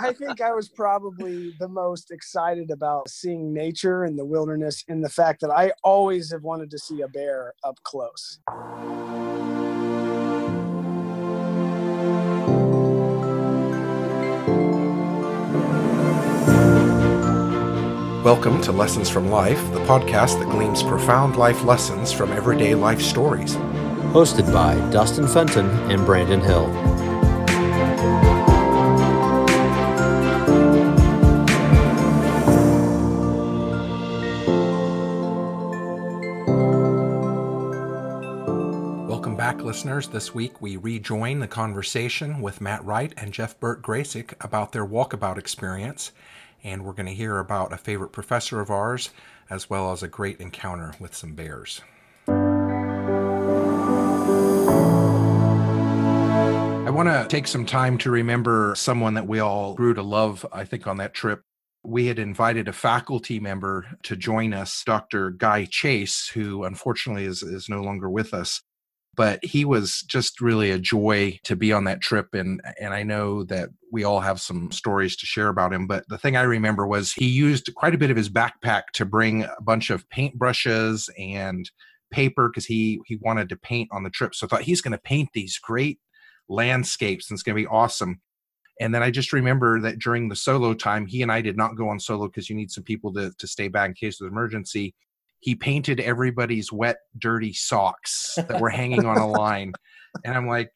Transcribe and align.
I 0.00 0.12
think 0.12 0.40
I 0.40 0.52
was 0.52 0.68
probably 0.68 1.54
the 1.58 1.68
most 1.68 2.10
excited 2.10 2.70
about 2.70 3.08
seeing 3.08 3.52
nature 3.52 4.04
and 4.04 4.18
the 4.18 4.24
wilderness 4.24 4.84
and 4.88 5.04
the 5.04 5.08
fact 5.08 5.40
that 5.42 5.50
I 5.50 5.72
always 5.82 6.30
have 6.32 6.42
wanted 6.42 6.70
to 6.70 6.78
see 6.78 7.02
a 7.02 7.08
bear 7.08 7.54
up 7.64 7.78
close. 7.82 8.38
Welcome 18.24 18.62
to 18.62 18.72
Lessons 18.72 19.10
from 19.10 19.30
Life, 19.30 19.60
the 19.72 19.80
podcast 19.80 20.38
that 20.38 20.48
gleans 20.48 20.82
profound 20.82 21.36
life 21.36 21.64
lessons 21.64 22.12
from 22.12 22.32
everyday 22.32 22.74
life 22.74 23.02
stories. 23.02 23.56
Hosted 24.14 24.50
by 24.52 24.74
Dustin 24.90 25.26
Fenton 25.26 25.68
and 25.90 26.06
Brandon 26.06 26.40
Hill. 26.40 27.11
Listeners. 39.72 40.08
This 40.08 40.34
week 40.34 40.60
we 40.60 40.76
rejoin 40.76 41.38
the 41.38 41.48
conversation 41.48 42.42
with 42.42 42.60
Matt 42.60 42.84
Wright 42.84 43.14
and 43.16 43.32
Jeff 43.32 43.58
Burt 43.58 43.80
Gracik 43.80 44.34
about 44.44 44.72
their 44.72 44.84
walkabout 44.84 45.38
experience. 45.38 46.12
And 46.62 46.84
we're 46.84 46.92
going 46.92 47.06
to 47.06 47.14
hear 47.14 47.38
about 47.38 47.72
a 47.72 47.78
favorite 47.78 48.12
professor 48.12 48.60
of 48.60 48.70
ours, 48.70 49.08
as 49.48 49.70
well 49.70 49.90
as 49.90 50.02
a 50.02 50.08
great 50.08 50.42
encounter 50.42 50.92
with 51.00 51.14
some 51.14 51.34
bears. 51.34 51.80
I 52.28 52.32
want 56.90 57.08
to 57.08 57.24
take 57.30 57.46
some 57.46 57.64
time 57.64 57.96
to 57.96 58.10
remember 58.10 58.74
someone 58.76 59.14
that 59.14 59.26
we 59.26 59.38
all 59.38 59.72
grew 59.72 59.94
to 59.94 60.02
love, 60.02 60.44
I 60.52 60.66
think, 60.66 60.86
on 60.86 60.98
that 60.98 61.14
trip. 61.14 61.40
We 61.82 62.08
had 62.08 62.18
invited 62.18 62.68
a 62.68 62.74
faculty 62.74 63.40
member 63.40 63.86
to 64.02 64.16
join 64.16 64.52
us, 64.52 64.82
Dr. 64.84 65.30
Guy 65.30 65.64
Chase, 65.64 66.28
who 66.28 66.64
unfortunately 66.64 67.24
is, 67.24 67.42
is 67.42 67.70
no 67.70 67.80
longer 67.80 68.10
with 68.10 68.34
us 68.34 68.60
but 69.14 69.44
he 69.44 69.64
was 69.64 70.02
just 70.02 70.40
really 70.40 70.70
a 70.70 70.78
joy 70.78 71.38
to 71.44 71.54
be 71.54 71.72
on 71.72 71.84
that 71.84 72.00
trip 72.00 72.34
and 72.34 72.60
and 72.80 72.94
I 72.94 73.02
know 73.02 73.44
that 73.44 73.68
we 73.90 74.04
all 74.04 74.20
have 74.20 74.40
some 74.40 74.70
stories 74.72 75.16
to 75.16 75.26
share 75.26 75.48
about 75.48 75.72
him 75.72 75.86
but 75.86 76.04
the 76.08 76.18
thing 76.18 76.36
I 76.36 76.42
remember 76.42 76.86
was 76.86 77.12
he 77.12 77.26
used 77.26 77.74
quite 77.74 77.94
a 77.94 77.98
bit 77.98 78.10
of 78.10 78.16
his 78.16 78.30
backpack 78.30 78.84
to 78.94 79.04
bring 79.04 79.44
a 79.44 79.62
bunch 79.62 79.90
of 79.90 80.08
paint 80.08 80.38
brushes 80.38 81.10
and 81.18 81.70
paper 82.10 82.48
because 82.48 82.66
he 82.66 83.00
he 83.06 83.16
wanted 83.22 83.48
to 83.48 83.56
paint 83.56 83.88
on 83.92 84.02
the 84.02 84.10
trip 84.10 84.34
so 84.34 84.46
I 84.46 84.48
thought 84.48 84.62
he's 84.62 84.82
going 84.82 84.92
to 84.92 84.98
paint 84.98 85.30
these 85.34 85.58
great 85.58 85.98
landscapes 86.48 87.30
and 87.30 87.36
it's 87.36 87.42
going 87.42 87.56
to 87.56 87.62
be 87.62 87.66
awesome. 87.66 88.20
And 88.80 88.94
then 88.94 89.02
I 89.02 89.10
just 89.10 89.32
remember 89.32 89.80
that 89.80 89.98
during 89.98 90.28
the 90.28 90.36
solo 90.36 90.74
time, 90.74 91.06
he 91.06 91.22
and 91.22 91.30
I 91.30 91.40
did 91.40 91.56
not 91.56 91.76
go 91.76 91.88
on 91.88 92.00
solo 92.00 92.26
because 92.26 92.48
you 92.48 92.56
need 92.56 92.70
some 92.70 92.84
people 92.84 93.12
to, 93.14 93.32
to 93.38 93.46
stay 93.46 93.68
back 93.68 93.88
in 93.88 93.94
case 93.94 94.20
of 94.20 94.26
emergency 94.26 94.94
he 95.42 95.56
painted 95.56 95.98
everybody's 95.98 96.72
wet, 96.72 96.98
dirty 97.18 97.52
socks 97.52 98.34
that 98.36 98.60
were 98.60 98.70
hanging 98.70 99.04
on 99.04 99.18
a 99.18 99.26
line. 99.38 99.72
And 100.24 100.36
I'm 100.36 100.46
like, 100.46 100.70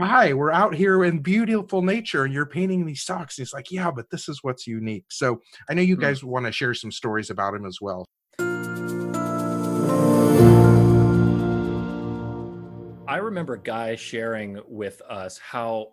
hi, 0.00 0.32
we're 0.32 0.52
out 0.52 0.72
here 0.72 1.02
in 1.02 1.18
beautiful 1.18 1.82
nature 1.82 2.24
and 2.24 2.32
you're 2.32 2.46
painting 2.46 2.86
these 2.86 3.02
socks. 3.02 3.36
And 3.36 3.44
he's 3.44 3.52
like, 3.52 3.72
yeah, 3.72 3.90
but 3.90 4.08
this 4.10 4.28
is 4.28 4.38
what's 4.42 4.68
unique. 4.68 5.06
So 5.10 5.40
I 5.68 5.74
know 5.74 5.82
you 5.82 5.96
hmm. 5.96 6.00
guys 6.00 6.22
want 6.22 6.46
to 6.46 6.52
share 6.52 6.74
some 6.74 6.92
stories 6.92 7.28
about 7.28 7.54
him 7.54 7.66
as 7.66 7.78
well. 7.80 8.04
I 13.08 13.16
remember 13.16 13.54
a 13.54 13.60
Guy 13.60 13.96
sharing 13.96 14.60
with 14.68 15.02
us 15.10 15.38
how 15.38 15.88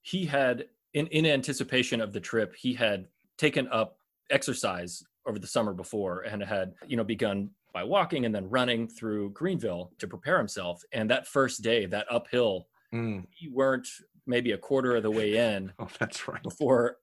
he 0.00 0.24
had, 0.24 0.68
in, 0.94 1.06
in 1.08 1.26
anticipation 1.26 2.00
of 2.00 2.14
the 2.14 2.20
trip, 2.20 2.54
he 2.56 2.72
had 2.72 3.08
taken 3.36 3.68
up 3.68 3.98
exercise 4.30 5.04
over 5.26 5.38
the 5.38 5.46
summer 5.46 5.72
before 5.72 6.22
and 6.22 6.42
had, 6.42 6.74
you 6.86 6.96
know, 6.96 7.04
begun 7.04 7.50
by 7.72 7.84
walking 7.84 8.24
and 8.24 8.34
then 8.34 8.48
running 8.48 8.88
through 8.88 9.30
Greenville 9.30 9.92
to 9.98 10.06
prepare 10.06 10.38
himself. 10.38 10.82
And 10.92 11.10
that 11.10 11.26
first 11.26 11.62
day, 11.62 11.86
that 11.86 12.06
uphill, 12.10 12.68
mm. 12.94 13.24
we 13.42 13.48
weren't 13.48 13.88
maybe 14.26 14.52
a 14.52 14.58
quarter 14.58 14.96
of 14.96 15.02
the 15.02 15.10
way 15.10 15.36
in. 15.36 15.72
oh, 15.78 15.88
that's 15.98 16.26
right. 16.28 16.42
Before 16.42 16.96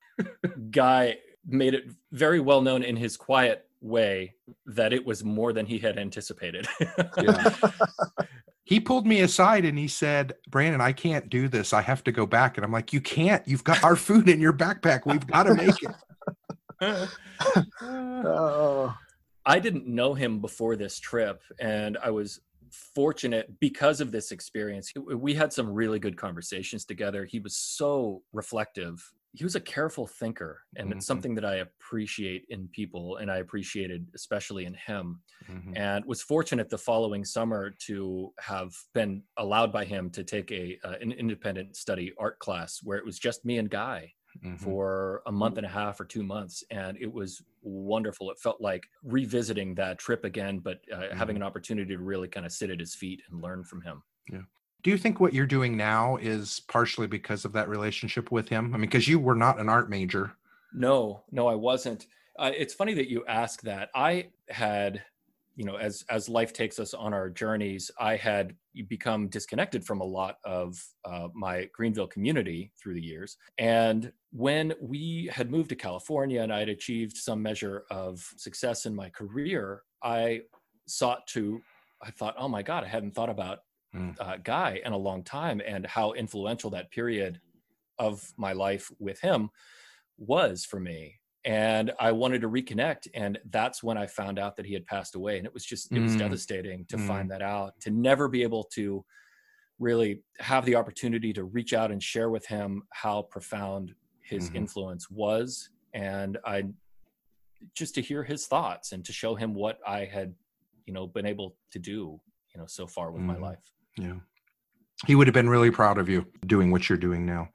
Guy 0.71 1.17
made 1.45 1.73
it 1.73 1.85
very 2.11 2.39
well 2.39 2.61
known 2.61 2.83
in 2.83 2.95
his 2.95 3.17
quiet 3.17 3.67
way 3.81 4.33
that 4.65 4.93
it 4.93 5.05
was 5.05 5.23
more 5.23 5.53
than 5.53 5.65
he 5.65 5.77
had 5.77 5.97
anticipated. 5.97 6.67
he 8.63 8.79
pulled 8.79 9.05
me 9.05 9.21
aside 9.21 9.65
and 9.65 9.77
he 9.77 9.87
said, 9.87 10.33
Brandon, 10.49 10.81
I 10.81 10.93
can't 10.93 11.29
do 11.29 11.47
this. 11.47 11.73
I 11.73 11.81
have 11.81 12.03
to 12.05 12.11
go 12.11 12.25
back. 12.25 12.57
And 12.57 12.65
I'm 12.65 12.71
like, 12.71 12.93
You 12.93 13.01
can't. 13.01 13.45
You've 13.47 13.63
got 13.63 13.83
our 13.83 13.95
food 13.95 14.29
in 14.29 14.39
your 14.39 14.53
backpack. 14.53 15.05
We've 15.05 15.27
got 15.27 15.43
to 15.43 15.53
make 15.53 15.83
it. 15.83 15.91
oh. 17.81 18.95
I 19.45 19.59
didn't 19.59 19.87
know 19.87 20.13
him 20.13 20.39
before 20.39 20.75
this 20.75 20.99
trip, 20.99 21.41
and 21.59 21.97
I 22.01 22.11
was 22.11 22.39
fortunate 22.95 23.59
because 23.59 24.01
of 24.01 24.11
this 24.11 24.31
experience. 24.31 24.91
We 24.95 25.33
had 25.33 25.53
some 25.53 25.69
really 25.69 25.99
good 25.99 26.17
conversations 26.17 26.85
together. 26.85 27.25
He 27.25 27.39
was 27.39 27.55
so 27.55 28.23
reflective. 28.31 29.03
He 29.33 29.43
was 29.43 29.55
a 29.55 29.59
careful 29.59 30.05
thinker, 30.05 30.61
and 30.75 30.89
mm-hmm. 30.89 30.97
it's 30.97 31.07
something 31.07 31.35
that 31.35 31.43
I 31.43 31.55
appreciate 31.55 32.45
in 32.49 32.67
people, 32.67 33.17
and 33.17 33.31
I 33.31 33.37
appreciated 33.37 34.07
especially 34.15 34.65
in 34.65 34.75
him. 34.75 35.21
Mm-hmm. 35.51 35.75
And 35.75 36.05
was 36.05 36.21
fortunate 36.21 36.69
the 36.69 36.77
following 36.77 37.25
summer 37.25 37.73
to 37.87 38.31
have 38.39 38.71
been 38.93 39.23
allowed 39.37 39.73
by 39.73 39.85
him 39.85 40.09
to 40.11 40.23
take 40.23 40.51
a 40.51 40.77
uh, 40.83 40.95
an 41.01 41.11
independent 41.11 41.75
study 41.75 42.13
art 42.17 42.39
class 42.39 42.79
where 42.83 42.97
it 42.97 43.05
was 43.05 43.19
just 43.19 43.43
me 43.43 43.57
and 43.57 43.69
Guy 43.69 44.13
mm-hmm. 44.43 44.55
for 44.55 45.21
a 45.25 45.31
month 45.31 45.57
and 45.57 45.65
a 45.65 45.69
half 45.69 45.99
or 45.99 46.05
two 46.05 46.23
months. 46.23 46.63
And 46.71 46.97
it 46.99 47.11
was 47.11 47.41
wonderful. 47.61 48.31
It 48.31 48.39
felt 48.39 48.61
like 48.61 48.87
revisiting 49.03 49.75
that 49.75 49.99
trip 49.99 50.23
again, 50.23 50.59
but 50.59 50.81
uh, 50.91 50.97
mm-hmm. 50.97 51.17
having 51.17 51.35
an 51.35 51.43
opportunity 51.43 51.95
to 51.95 52.01
really 52.01 52.27
kind 52.27 52.45
of 52.45 52.51
sit 52.51 52.69
at 52.69 52.79
his 52.79 52.95
feet 52.95 53.21
and 53.29 53.41
learn 53.41 53.63
from 53.63 53.81
him. 53.81 54.03
Yeah. 54.31 54.41
Do 54.83 54.89
you 54.89 54.97
think 54.97 55.19
what 55.19 55.33
you're 55.33 55.45
doing 55.45 55.77
now 55.77 56.17
is 56.17 56.61
partially 56.67 57.07
because 57.07 57.45
of 57.45 57.53
that 57.53 57.69
relationship 57.69 58.31
with 58.31 58.49
him? 58.49 58.73
I 58.73 58.77
mean, 58.77 58.81
because 58.81 59.07
you 59.07 59.17
were 59.17 59.35
not 59.35 59.59
an 59.59 59.69
art 59.69 59.89
major. 59.89 60.33
No, 60.73 61.23
no, 61.31 61.47
I 61.47 61.55
wasn't. 61.55 62.07
Uh, 62.37 62.51
it's 62.55 62.73
funny 62.73 62.93
that 62.95 63.09
you 63.09 63.23
ask 63.25 63.61
that. 63.61 63.89
I 63.95 64.29
had 64.49 65.01
you 65.55 65.65
know 65.65 65.75
as 65.75 66.03
as 66.09 66.27
life 66.27 66.51
takes 66.53 66.79
us 66.79 66.93
on 66.93 67.13
our 67.13 67.29
journeys 67.29 67.91
i 67.99 68.15
had 68.15 68.55
become 68.87 69.27
disconnected 69.27 69.85
from 69.85 70.01
a 70.01 70.05
lot 70.05 70.37
of 70.43 70.83
uh, 71.05 71.27
my 71.33 71.67
greenville 71.73 72.07
community 72.07 72.71
through 72.81 72.93
the 72.93 73.01
years 73.01 73.37
and 73.57 74.11
when 74.31 74.73
we 74.81 75.29
had 75.31 75.51
moved 75.51 75.69
to 75.69 75.75
california 75.75 76.41
and 76.41 76.53
i 76.53 76.59
had 76.59 76.69
achieved 76.69 77.15
some 77.15 77.41
measure 77.41 77.83
of 77.91 78.27
success 78.37 78.85
in 78.85 78.95
my 78.95 79.09
career 79.09 79.83
i 80.03 80.41
sought 80.87 81.25
to 81.27 81.61
i 82.01 82.09
thought 82.11 82.35
oh 82.37 82.47
my 82.47 82.63
god 82.63 82.83
i 82.83 82.87
hadn't 82.87 83.13
thought 83.13 83.29
about 83.29 83.59
mm. 83.95 84.15
uh, 84.19 84.37
guy 84.43 84.81
in 84.85 84.91
a 84.91 84.97
long 84.97 85.23
time 85.23 85.61
and 85.65 85.85
how 85.85 86.13
influential 86.13 86.69
that 86.69 86.91
period 86.91 87.39
of 87.99 88.33
my 88.37 88.53
life 88.53 88.89
with 88.99 89.19
him 89.21 89.49
was 90.17 90.65
for 90.65 90.79
me 90.79 91.15
and 91.45 91.91
I 91.99 92.11
wanted 92.11 92.41
to 92.41 92.49
reconnect. 92.49 93.07
And 93.13 93.37
that's 93.49 93.83
when 93.83 93.97
I 93.97 94.07
found 94.07 94.39
out 94.39 94.55
that 94.55 94.65
he 94.65 94.73
had 94.73 94.85
passed 94.85 95.15
away. 95.15 95.37
And 95.37 95.45
it 95.45 95.53
was 95.53 95.65
just, 95.65 95.91
it 95.91 95.99
was 95.99 96.15
mm. 96.15 96.19
devastating 96.19 96.85
to 96.85 96.97
mm. 96.97 97.07
find 97.07 97.29
that 97.31 97.41
out, 97.41 97.73
to 97.81 97.91
never 97.91 98.27
be 98.27 98.43
able 98.43 98.63
to 98.75 99.03
really 99.79 100.21
have 100.39 100.65
the 100.65 100.75
opportunity 100.75 101.33
to 101.33 101.43
reach 101.43 101.73
out 101.73 101.91
and 101.91 102.01
share 102.01 102.29
with 102.29 102.45
him 102.45 102.83
how 102.91 103.23
profound 103.23 103.93
his 104.21 104.47
mm-hmm. 104.47 104.57
influence 104.57 105.09
was. 105.09 105.69
And 105.93 106.37
I 106.45 106.63
just 107.75 107.95
to 107.95 108.01
hear 108.01 108.23
his 108.23 108.47
thoughts 108.47 108.91
and 108.93 109.03
to 109.05 109.11
show 109.11 109.35
him 109.35 109.53
what 109.53 109.79
I 109.85 110.05
had, 110.05 110.33
you 110.85 110.93
know, 110.93 111.07
been 111.07 111.25
able 111.25 111.55
to 111.71 111.79
do, 111.79 112.19
you 112.53 112.61
know, 112.61 112.67
so 112.67 112.87
far 112.87 113.11
with 113.11 113.21
mm. 113.21 113.25
my 113.25 113.37
life. 113.37 113.71
Yeah. 113.97 114.15
He 115.05 115.15
would 115.15 115.27
have 115.27 115.33
been 115.33 115.49
really 115.49 115.71
proud 115.71 115.97
of 115.97 116.07
you 116.07 116.25
doing 116.45 116.71
what 116.71 116.87
you're 116.87 116.97
doing 116.97 117.25
now. 117.25 117.49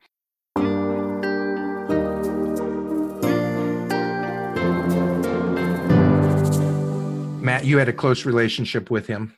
Matt, 7.48 7.64
you 7.64 7.78
had 7.78 7.88
a 7.88 7.94
close 7.94 8.26
relationship 8.26 8.90
with 8.90 9.06
him. 9.06 9.34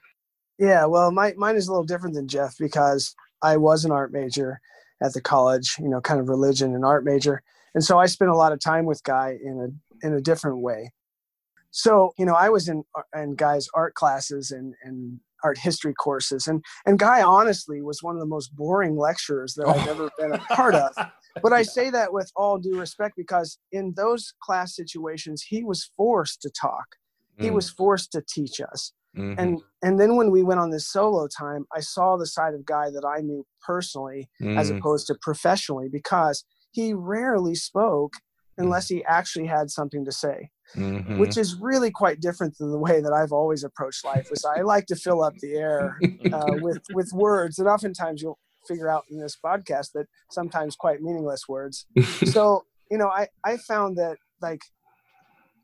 Yeah, 0.58 0.84
well, 0.86 1.12
my, 1.12 1.32
mine 1.36 1.54
is 1.54 1.68
a 1.68 1.70
little 1.70 1.84
different 1.84 2.16
than 2.16 2.26
Jeff 2.26 2.56
because 2.58 3.14
I 3.40 3.56
was 3.56 3.84
an 3.84 3.92
art 3.92 4.12
major 4.12 4.60
at 5.00 5.12
the 5.12 5.20
college, 5.20 5.76
you 5.78 5.88
know, 5.88 6.00
kind 6.00 6.18
of 6.18 6.28
religion 6.28 6.74
and 6.74 6.84
art 6.84 7.04
major. 7.04 7.40
And 7.72 7.84
so 7.84 8.00
I 8.00 8.06
spent 8.06 8.32
a 8.32 8.36
lot 8.36 8.50
of 8.50 8.58
time 8.58 8.84
with 8.84 9.00
Guy 9.04 9.38
in 9.40 9.60
a 9.60 10.06
in 10.06 10.12
a 10.12 10.20
different 10.20 10.58
way. 10.58 10.90
So, 11.70 12.10
you 12.18 12.26
know, 12.26 12.34
I 12.34 12.48
was 12.48 12.68
in 12.68 12.82
in 13.16 13.36
Guy's 13.36 13.68
art 13.74 13.94
classes 13.94 14.50
and 14.50 14.74
and 14.82 15.20
art 15.44 15.58
history 15.58 15.94
courses 15.94 16.48
and 16.48 16.64
and 16.86 16.98
Guy 16.98 17.22
honestly 17.22 17.80
was 17.80 18.02
one 18.02 18.16
of 18.16 18.20
the 18.20 18.26
most 18.26 18.52
boring 18.56 18.96
lecturers 18.96 19.54
that 19.54 19.66
oh. 19.66 19.70
I've 19.70 19.86
ever 19.86 20.10
been 20.18 20.32
a 20.32 20.38
part 20.56 20.74
of. 20.74 20.90
But 21.40 21.52
I 21.52 21.62
say 21.62 21.90
that 21.90 22.12
with 22.12 22.28
all 22.34 22.58
due 22.58 22.76
respect 22.76 23.14
because 23.16 23.56
in 23.70 23.94
those 23.96 24.34
class 24.42 24.74
situations 24.74 25.44
he 25.48 25.62
was 25.62 25.92
forced 25.96 26.42
to 26.42 26.50
talk 26.50 26.96
he 27.40 27.48
mm. 27.48 27.54
was 27.54 27.70
forced 27.70 28.12
to 28.12 28.22
teach 28.28 28.60
us 28.60 28.92
mm-hmm. 29.16 29.38
and 29.38 29.60
and 29.82 29.98
then 29.98 30.16
when 30.16 30.30
we 30.30 30.42
went 30.42 30.60
on 30.60 30.70
this 30.70 30.88
solo 30.90 31.26
time 31.26 31.66
i 31.74 31.80
saw 31.80 32.16
the 32.16 32.26
side 32.26 32.54
of 32.54 32.64
guy 32.64 32.90
that 32.90 33.04
i 33.04 33.20
knew 33.20 33.44
personally 33.64 34.28
mm. 34.40 34.58
as 34.58 34.70
opposed 34.70 35.06
to 35.06 35.14
professionally 35.20 35.88
because 35.90 36.44
he 36.72 36.92
rarely 36.94 37.54
spoke 37.54 38.14
unless 38.58 38.88
he 38.88 39.04
actually 39.04 39.46
had 39.46 39.70
something 39.70 40.04
to 40.04 40.12
say 40.12 40.50
Mhm. 40.76 41.18
which 41.18 41.36
is 41.36 41.56
really 41.56 41.90
quite 41.90 42.20
different 42.20 42.56
than 42.58 42.70
the 42.70 42.78
way 42.78 43.00
that 43.00 43.12
I've 43.12 43.32
always 43.32 43.64
approached 43.64 44.04
life. 44.04 44.28
Was 44.30 44.44
I 44.44 44.60
like 44.60 44.86
to 44.86 44.96
fill 44.96 45.22
up 45.22 45.34
the 45.40 45.54
air 45.54 45.98
uh, 46.32 46.52
with 46.60 46.82
with 46.94 47.10
words, 47.12 47.58
and 47.58 47.68
oftentimes 47.68 48.22
you'll 48.22 48.38
figure 48.68 48.88
out 48.88 49.04
in 49.10 49.18
this 49.18 49.36
podcast 49.44 49.92
that 49.94 50.06
sometimes 50.30 50.76
quite 50.76 51.00
meaningless 51.00 51.48
words. 51.48 51.86
So 52.26 52.64
you 52.90 52.98
know, 52.98 53.08
I 53.08 53.28
I 53.44 53.56
found 53.56 53.96
that 53.96 54.18
like 54.40 54.60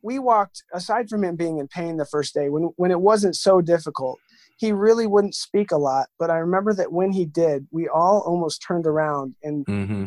we 0.09 0.19
walked 0.19 0.59
aside 0.81 1.07
from 1.11 1.23
him 1.25 1.37
being 1.37 1.59
in 1.59 1.67
pain 1.79 1.97
the 1.97 2.11
first 2.15 2.33
day 2.39 2.47
when 2.55 2.65
when 2.81 2.91
it 2.97 3.01
wasn't 3.11 3.37
so 3.47 3.55
difficult. 3.75 4.19
He 4.65 4.71
really 4.87 5.07
wouldn't 5.15 5.35
speak 5.47 5.69
a 5.73 5.77
lot, 5.91 6.07
but 6.21 6.29
I 6.31 6.39
remember 6.47 6.73
that 6.81 6.91
when 6.99 7.11
he 7.19 7.25
did, 7.43 7.59
we 7.79 7.85
all 7.89 8.19
almost 8.31 8.57
turned 8.69 8.87
around 8.87 9.29
and 9.47 9.57
Mhm. 9.67 10.05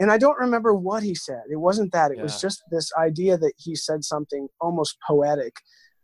and 0.00 0.10
I 0.14 0.18
don't 0.24 0.38
remember 0.46 0.72
what 0.88 1.02
he 1.08 1.14
said. 1.14 1.44
It 1.54 1.60
wasn't 1.68 1.92
that. 1.92 2.10
It 2.10 2.18
was 2.24 2.34
just 2.46 2.58
this 2.76 2.88
idea 3.08 3.34
that 3.44 3.54
he 3.64 3.72
said 3.86 4.00
something 4.12 4.48
almost 4.60 4.96
poetic, 5.08 5.54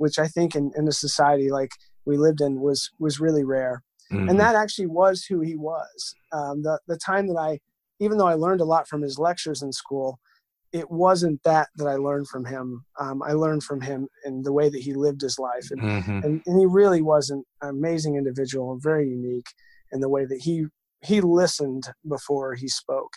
which 0.03 0.17
I 0.25 0.29
think 0.35 0.55
in, 0.55 0.71
in 0.79 0.87
a 0.87 0.93
society 1.06 1.49
like 1.59 1.73
we 2.09 2.17
lived 2.27 2.41
in 2.47 2.53
was 2.67 2.81
was 3.05 3.19
really 3.27 3.44
rare. 3.59 3.77
Mhm. 4.12 4.29
And 4.31 4.37
that 4.43 4.55
actually 4.62 4.91
was 5.03 5.17
who 5.29 5.39
he 5.41 5.56
was. 5.71 5.99
Um, 6.39 6.56
the 6.67 6.75
the 6.93 6.99
time 7.11 7.25
that 7.29 7.41
I, 7.49 7.51
even 8.05 8.17
though 8.19 8.33
I 8.35 8.35
learned 8.44 8.61
a 8.61 8.71
lot 8.75 8.85
from 8.91 9.01
his 9.03 9.19
lectures 9.29 9.61
in 9.67 9.73
school, 9.83 10.11
it 10.73 10.91
wasn't 10.91 11.43
that 11.44 11.69
that 11.76 11.87
I 11.87 11.97
learned 11.97 12.29
from 12.29 12.44
him. 12.44 12.85
Um, 13.00 13.23
I 13.23 13.32
learned 13.32 13.62
from 13.65 13.81
him 13.81 14.09
in 14.25 14.43
the 14.43 14.53
way 14.53 14.69
that 14.69 14.81
he 14.81 14.94
lived 14.94 15.20
his 15.23 15.38
life, 15.38 15.70
and, 15.70 15.81
Mhm. 15.81 16.25
and, 16.25 16.43
and 16.44 16.61
he 16.61 16.67
really 16.67 17.03
was 17.03 17.31
an 17.31 17.44
amazing 17.62 18.17
individual 18.17 18.73
and 18.73 18.82
very 18.82 19.09
unique 19.09 19.49
in 19.93 20.00
the 20.00 20.09
way 20.09 20.25
that 20.26 20.41
he 20.43 20.67
he 21.00 21.20
listened 21.20 21.85
before 22.09 22.55
he 22.55 22.67
spoke 22.67 23.12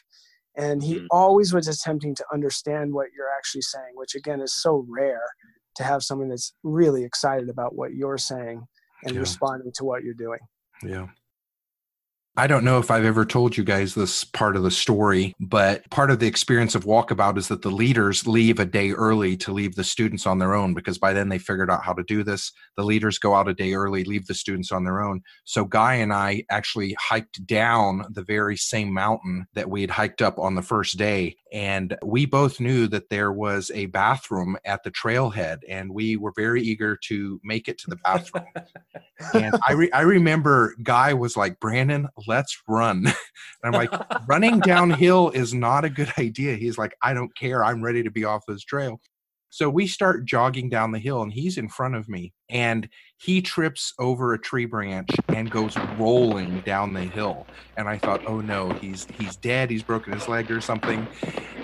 and 0.56 0.84
he 0.84 1.00
Mm. 1.00 1.08
always 1.10 1.52
was 1.52 1.68
attempting 1.68 2.14
to 2.14 2.26
understand 2.32 2.94
what 2.94 3.08
you're 3.16 3.32
actually 3.36 3.64
saying 3.64 3.94
which 3.96 4.14
again 4.14 4.40
is 4.40 4.54
so 4.62 4.86
rare 4.88 5.24
to 5.76 5.84
have 5.84 6.04
someone 6.04 6.30
that's 6.30 6.54
really 6.62 7.04
excited 7.04 7.50
about 7.50 7.74
what 7.76 7.94
you're 7.96 8.20
saying 8.20 8.68
and 9.04 9.16
Yeah. 9.16 9.20
responding 9.22 9.72
to 9.74 9.84
what 9.84 10.04
you're 10.04 10.14
doing 10.14 10.40
Yeah. 10.84 11.08
I 12.38 12.48
don't 12.48 12.64
know 12.64 12.80
if 12.80 12.90
I've 12.90 13.04
ever 13.04 13.26
told 13.26 13.58
you 13.58 13.66
guys 13.66 13.94
this 13.94 14.24
part 14.24 14.56
of 14.56 14.64
the 14.64 14.72
story, 14.72 15.36
but 15.38 15.90
part 15.90 16.10
of 16.10 16.20
the 16.20 16.28
experience 16.28 16.76
of 16.76 16.86
Walkabout 16.86 17.38
is 17.38 17.50
that 17.50 17.62
the 17.62 17.70
leaders 17.70 18.26
leave 18.26 18.58
a 18.58 18.66
day 18.66 18.92
early 18.92 19.36
to 19.38 19.52
leave 19.52 19.76
the 19.76 19.84
students 19.84 20.26
on 20.26 20.40
their 20.40 20.54
own 20.54 20.74
because 20.74 20.98
by 20.98 21.12
then 21.12 21.28
they 21.28 21.38
figured 21.38 21.70
out 21.70 21.84
how 21.84 21.92
to 21.92 22.04
do 22.04 22.24
this. 22.24 22.54
The 22.78 22.86
leaders 22.86 23.20
go 23.20 23.36
out 23.36 23.50
a 23.50 23.54
day 23.54 23.74
early, 23.74 24.06
leave 24.06 24.28
the 24.28 24.34
students 24.34 24.72
on 24.72 24.86
their 24.86 25.02
own. 25.02 25.24
So 25.44 25.66
Guy 25.66 25.96
and 25.96 26.14
I 26.14 26.46
actually 26.50 26.96
hiked 26.98 27.46
down 27.46 28.06
the 28.10 28.24
very 28.24 28.56
same 28.56 28.94
mountain 28.94 29.48
that 29.54 29.70
we 29.70 29.82
had 29.82 29.92
hiked 29.92 30.22
up 30.22 30.40
on 30.40 30.56
the 30.56 30.62
first 30.62 30.98
day. 30.98 31.36
And 31.52 31.98
we 32.02 32.26
both 32.26 32.62
knew 32.62 32.88
that 32.88 33.10
there 33.10 33.34
was 33.34 33.72
a 33.76 33.88
bathroom 33.88 34.56
at 34.64 34.84
the 34.84 34.92
trailhead, 34.92 35.58
and 35.68 35.94
we 35.94 36.16
were 36.16 36.32
very 36.34 36.62
eager 36.62 36.98
to 37.08 37.42
make 37.44 37.68
it 37.68 37.78
to 37.80 37.90
the 37.90 37.98
bathroom 37.98 38.46
and 39.34 39.56
I 39.68 39.74
re- 39.74 39.92
I 39.92 40.02
remember 40.02 40.76
Guy 40.84 41.14
was 41.14 41.38
like, 41.38 41.60
Brandon, 41.60 42.08
let's 42.28 42.62
run. 42.68 43.06
And 43.64 43.76
I'm 43.76 43.80
like, 43.80 43.94
running 44.28 44.60
downhill 44.60 45.30
is 45.30 45.54
not 45.54 45.86
a 45.86 45.90
good 45.90 46.12
idea. 46.18 46.56
He's 46.56 46.80
like, 46.80 46.96
I 47.04 47.14
don't 47.14 47.36
care. 47.36 47.64
I'm 47.64 47.84
ready 47.84 48.02
to 48.02 48.10
be 48.10 48.26
off 48.26 48.44
this 48.48 48.64
trail. 48.64 49.00
So 49.50 49.70
we 49.70 49.86
start 49.86 50.26
jogging 50.26 50.70
down 50.70 50.92
the 50.92 50.98
hill, 50.98 51.22
and 51.22 51.32
he's 51.32 51.58
in 51.58 51.68
front 51.68 51.96
of 51.96 52.08
me, 52.08 52.34
and 52.50 52.88
he 53.18 53.42
trips 53.42 53.94
over 54.00 54.34
a 54.34 54.40
tree 54.40 54.66
branch 54.66 55.10
and 55.28 55.52
goes 55.52 55.78
rolling 55.98 56.62
down 56.62 56.94
the 56.94 57.02
hill. 57.02 57.46
And 57.76 57.90
I 57.90 57.98
thought, 57.98 58.26
oh 58.26 58.40
no, 58.40 58.72
he's 58.72 59.06
he's 59.20 59.36
dead. 59.36 59.70
He's 59.70 59.84
broken 59.84 60.14
his 60.14 60.30
leg 60.30 60.50
or 60.50 60.62
something. 60.62 61.06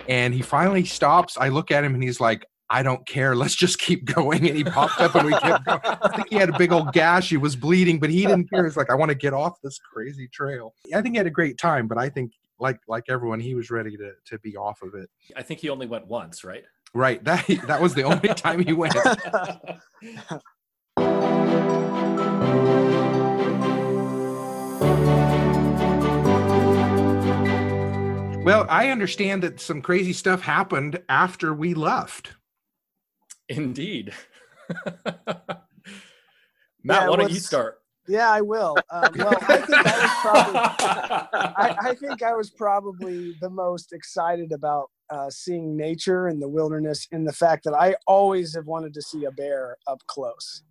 And 0.10 0.34
he 0.34 0.42
finally 0.42 0.84
stops. 0.84 1.38
I 1.38 1.48
look 1.48 1.72
at 1.72 1.86
him, 1.86 1.94
and 1.94 2.04
he's 2.04 2.20
like, 2.20 2.46
I 2.70 2.84
don't 2.84 3.06
care. 3.08 3.36
Let's 3.36 3.56
just 3.56 3.80
keep 3.80 4.06
going. 4.06 4.48
And 4.48 4.58
he 4.58 4.64
popped 4.64 5.00
up, 5.00 5.16
and 5.16 5.26
we 5.26 5.32
kept 5.34 5.66
going. 5.66 5.80
I 5.84 6.16
think 6.16 6.30
he 6.30 6.36
had 6.36 6.50
a 6.50 6.58
big 6.58 6.72
old 6.72 6.92
gash. 6.92 7.30
He 7.30 7.38
was 7.38 7.56
bleeding, 7.56 8.00
but 8.00 8.10
he 8.10 8.24
didn't 8.24 8.50
care. 8.50 8.66
He's 8.66 8.76
like, 8.76 8.90
I 8.90 8.96
want 8.96 9.10
to 9.10 9.16
get 9.16 9.34
off 9.34 9.62
this 9.62 9.80
crazy 9.80 10.28
trail. 10.28 10.74
I 10.94 11.02
think 11.02 11.16
he 11.16 11.18
had 11.18 11.28
a 11.28 11.32
great 11.32 11.58
time, 11.58 11.88
but 11.88 11.98
I 11.98 12.10
think 12.10 12.34
like 12.60 12.80
like 12.88 13.06
everyone, 13.10 13.40
he 13.40 13.56
was 13.56 13.70
ready 13.72 13.96
to 13.98 14.12
to 14.26 14.40
be 14.40 14.58
off 14.58 14.82
of 14.82 14.96
it. 14.96 15.10
I 15.36 15.44
think 15.44 15.62
he 15.62 15.70
only 15.70 15.88
went 15.88 16.08
once, 16.08 16.44
right? 16.44 16.66
Right. 16.94 17.24
That 17.24 17.46
that 17.68 17.82
was 17.82 17.94
the 17.94 18.04
only 18.04 18.30
time 18.30 18.64
he 18.64 18.74
went. 18.74 18.96
Well, 28.44 28.66
I 28.70 28.90
understand 28.92 29.44
that 29.44 29.60
some 29.60 29.82
crazy 29.82 30.14
stuff 30.14 30.42
happened 30.42 31.02
after 31.10 31.54
we 31.54 31.74
left. 31.74 32.34
Indeed. 33.50 34.14
Matt, 35.26 35.64
Yeah, 36.84 37.10
why 37.10 37.16
don't 37.18 37.32
you 37.32 37.40
start? 37.40 37.80
yeah 38.10 38.30
i 38.32 38.40
will 38.40 38.76
um, 38.90 39.12
well 39.18 39.38
i 39.50 39.58
think 39.58 39.86
i 39.86 40.00
was 40.02 40.12
probably 40.22 40.60
I, 41.58 41.76
I 41.90 41.96
think 41.96 42.24
I 42.24 42.34
was 42.34 42.50
probably 42.50 43.36
the 43.42 43.50
most 43.50 43.92
excited 43.94 44.52
about 44.52 44.90
uh, 45.10 45.30
seeing 45.30 45.76
nature 45.76 46.28
and 46.28 46.42
the 46.42 46.48
wilderness 46.48 47.08
and 47.12 47.28
the 47.28 47.34
fact 47.34 47.64
that 47.66 47.74
I 47.74 47.96
always 48.08 48.56
have 48.56 48.66
wanted 48.66 48.94
to 48.96 49.02
see 49.02 49.26
a 49.26 49.32
bear 49.32 49.78
up 49.88 50.02
close 50.08 50.64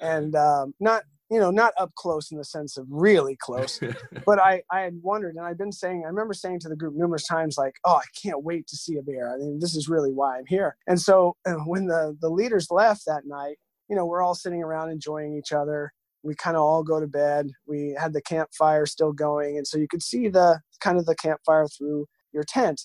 and 0.00 0.34
um, 0.36 0.74
not 0.80 1.02
you 1.30 1.38
know 1.38 1.50
not 1.50 1.72
up 1.78 1.94
close 1.94 2.30
in 2.30 2.38
the 2.38 2.44
sense 2.44 2.76
of 2.76 2.86
really 2.90 3.36
close 3.36 3.80
but 4.26 4.38
I, 4.38 4.62
I 4.70 4.80
had 4.80 5.00
wondered 5.02 5.36
and 5.36 5.44
i've 5.44 5.58
been 5.58 5.72
saying 5.72 6.02
i 6.04 6.08
remember 6.08 6.34
saying 6.34 6.60
to 6.60 6.68
the 6.68 6.76
group 6.76 6.94
numerous 6.94 7.26
times 7.26 7.56
like 7.56 7.76
oh 7.84 7.96
i 7.96 8.04
can't 8.20 8.42
wait 8.42 8.66
to 8.68 8.76
see 8.76 8.96
a 8.96 9.02
bear. 9.02 9.32
I 9.32 9.38
mean 9.38 9.58
this 9.60 9.76
is 9.76 9.88
really 9.88 10.12
why 10.12 10.38
i'm 10.38 10.46
here. 10.46 10.76
And 10.86 11.00
so 11.00 11.36
uh, 11.46 11.54
when 11.66 11.86
the 11.86 12.16
the 12.20 12.30
leaders 12.30 12.68
left 12.70 13.02
that 13.06 13.22
night 13.26 13.56
you 13.88 13.96
know 13.96 14.04
we're 14.04 14.22
all 14.22 14.34
sitting 14.34 14.62
around 14.62 14.90
enjoying 14.90 15.36
each 15.36 15.52
other. 15.52 15.92
We 16.22 16.34
kind 16.34 16.56
of 16.56 16.62
all 16.62 16.82
go 16.82 17.00
to 17.00 17.06
bed. 17.06 17.48
We 17.66 17.96
had 17.98 18.12
the 18.12 18.20
campfire 18.20 18.84
still 18.86 19.12
going 19.12 19.56
and 19.56 19.66
so 19.66 19.78
you 19.78 19.88
could 19.88 20.02
see 20.02 20.28
the 20.28 20.60
kind 20.80 20.98
of 20.98 21.06
the 21.06 21.16
campfire 21.16 21.66
through 21.66 22.06
your 22.32 22.44
tent. 22.44 22.82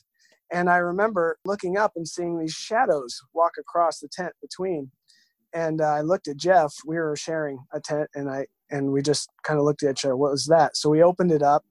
And 0.51 0.69
i 0.69 0.77
remember 0.77 1.37
looking 1.45 1.77
up 1.77 1.93
and 1.95 2.07
seeing 2.07 2.39
these 2.39 2.53
shadows 2.53 3.19
walk 3.33 3.53
across 3.59 3.99
the 3.99 4.07
tent 4.07 4.33
between 4.41 4.91
and 5.55 5.81
uh, 5.81 5.85
i 5.85 6.01
looked 6.01 6.27
at 6.27 6.37
jeff 6.37 6.71
we 6.85 6.97
were 6.97 7.15
sharing 7.15 7.57
a 7.73 7.79
tent 7.79 8.07
and 8.13 8.29
i 8.29 8.45
and 8.69 8.91
we 8.91 9.01
just 9.01 9.29
kind 9.43 9.57
of 9.57 9.65
looked 9.65 9.81
at 9.81 9.91
each 9.91 10.05
other 10.05 10.15
what 10.15 10.31
was 10.31 10.45
that 10.45 10.77
so 10.77 10.89
we 10.89 11.01
opened 11.01 11.31
it 11.31 11.41
up 11.41 11.63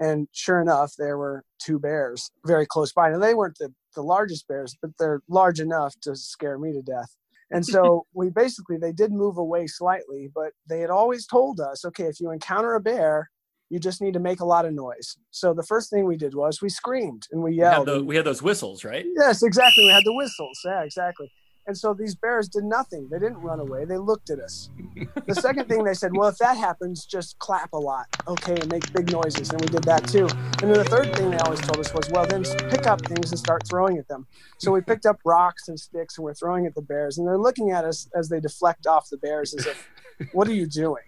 and 0.00 0.28
sure 0.32 0.60
enough 0.60 0.92
there 0.98 1.16
were 1.16 1.44
two 1.58 1.78
bears 1.78 2.30
very 2.44 2.66
close 2.66 2.92
by 2.92 3.08
and 3.08 3.22
they 3.22 3.34
weren't 3.34 3.56
the, 3.58 3.72
the 3.94 4.02
largest 4.02 4.46
bears 4.48 4.76
but 4.82 4.90
they're 4.98 5.22
large 5.28 5.60
enough 5.60 5.94
to 6.02 6.14
scare 6.14 6.58
me 6.58 6.72
to 6.72 6.82
death 6.82 7.14
and 7.50 7.64
so 7.64 8.04
we 8.14 8.28
basically 8.28 8.76
they 8.76 8.92
did 8.92 9.12
move 9.12 9.38
away 9.38 9.66
slightly 9.66 10.28
but 10.34 10.52
they 10.68 10.80
had 10.80 10.90
always 10.90 11.26
told 11.26 11.60
us 11.60 11.84
okay 11.84 12.04
if 12.04 12.20
you 12.20 12.30
encounter 12.30 12.74
a 12.74 12.80
bear 12.80 13.30
you 13.68 13.78
just 13.78 14.02
need 14.02 14.14
to 14.14 14.20
make 14.20 14.40
a 14.40 14.44
lot 14.44 14.64
of 14.64 14.72
noise 14.72 15.16
so 15.30 15.54
the 15.54 15.62
first 15.62 15.90
thing 15.90 16.04
we 16.04 16.16
did 16.16 16.34
was 16.34 16.60
we 16.60 16.68
screamed 16.68 17.28
and 17.30 17.42
we 17.42 17.50
We 17.50 17.58
had, 17.58 17.72
yelled 17.72 17.88
the, 17.88 18.04
we 18.04 18.16
had 18.16 18.24
those 18.24 18.42
whistles, 18.42 18.84
right? 18.84 19.06
Yes, 19.16 19.44
exactly. 19.44 19.84
We 19.84 19.90
had 19.90 20.04
the 20.04 20.12
whistles. 20.12 20.58
Yeah, 20.64 20.82
exactly. 20.82 21.30
And 21.66 21.76
so 21.76 21.94
these 21.94 22.14
bears 22.14 22.48
did 22.48 22.64
nothing. 22.64 23.08
They 23.10 23.18
didn't 23.18 23.38
run 23.38 23.60
away. 23.60 23.84
They 23.84 23.98
looked 23.98 24.30
at 24.30 24.40
us. 24.40 24.70
The 25.26 25.34
second 25.34 25.68
thing 25.68 25.84
they 25.84 25.94
said, 25.94 26.10
well, 26.16 26.28
if 26.28 26.38
that 26.38 26.56
happens, 26.56 27.06
just 27.06 27.38
clap 27.38 27.72
a 27.72 27.76
lot, 27.76 28.06
okay, 28.26 28.54
and 28.54 28.68
make 28.68 28.92
big 28.92 29.12
noises. 29.12 29.50
And 29.50 29.60
we 29.60 29.68
did 29.68 29.84
that 29.84 30.08
too. 30.08 30.26
And 30.60 30.70
then 30.70 30.72
the 30.72 30.84
third 30.84 31.14
thing 31.14 31.30
they 31.30 31.38
always 31.38 31.60
told 31.60 31.78
us 31.78 31.94
was, 31.94 32.10
well, 32.10 32.26
then 32.26 32.42
pick 32.68 32.86
up 32.86 33.00
things 33.06 33.30
and 33.30 33.38
start 33.38 33.62
throwing 33.68 33.96
at 33.98 34.08
them. 34.08 34.26
So 34.58 34.72
we 34.72 34.80
picked 34.80 35.06
up 35.06 35.18
rocks 35.24 35.68
and 35.68 35.78
sticks 35.78 36.18
and 36.18 36.24
we're 36.24 36.34
throwing 36.34 36.66
at 36.66 36.74
the 36.74 36.82
bears. 36.82 37.18
And 37.18 37.26
they're 37.26 37.38
looking 37.38 37.70
at 37.70 37.84
us 37.84 38.08
as 38.14 38.28
they 38.28 38.40
deflect 38.40 38.86
off 38.86 39.08
the 39.08 39.18
bears 39.18 39.54
as 39.54 39.66
if, 39.66 39.88
what 40.32 40.48
are 40.48 40.54
you 40.54 40.66
doing? 40.66 41.04